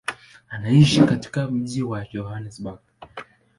[0.49, 2.79] Anaishi katika mji wa Johannesburg.